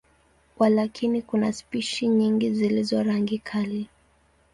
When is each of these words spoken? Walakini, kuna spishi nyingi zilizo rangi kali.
Walakini, 0.59 1.21
kuna 1.21 1.53
spishi 1.53 2.07
nyingi 2.07 2.51
zilizo 2.53 3.03
rangi 3.03 3.39
kali. 3.39 3.87